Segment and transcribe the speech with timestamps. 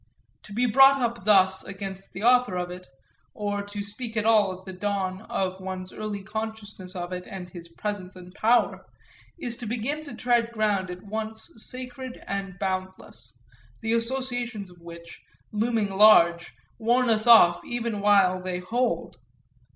[0.45, 2.87] To be brought up thus against the author of it,
[3.35, 7.45] or to speak at all of the dawn of one's early consciousness of it and
[7.45, 8.83] of his presence and power,
[9.37, 13.37] is to begin to tread ground at once sacred and boundless,
[13.81, 19.17] the associations of which, looming large, warn us off even while they hold.